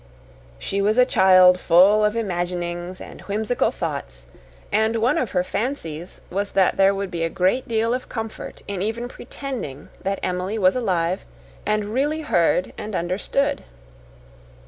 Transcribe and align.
She 0.57 0.81
was 0.81 0.97
a 0.97 1.05
child 1.05 1.59
full 1.59 2.03
of 2.03 2.15
imaginings 2.15 2.99
and 2.99 3.21
whimsical 3.21 3.69
thoughts, 3.69 4.25
and 4.71 4.95
one 4.95 5.15
of 5.19 5.29
her 5.29 5.43
fancies 5.43 6.21
was 6.31 6.53
that 6.53 6.75
there 6.75 6.95
would 6.95 7.11
be 7.11 7.23
a 7.23 7.29
great 7.29 7.67
deal 7.67 7.93
of 7.93 8.09
comfort 8.09 8.63
in 8.67 8.81
even 8.81 9.07
pretending 9.07 9.89
that 10.01 10.17
Emily 10.23 10.57
was 10.57 10.75
alive 10.75 11.23
and 11.67 11.93
really 11.93 12.21
heard 12.21 12.73
and 12.79 12.95
understood. 12.95 13.63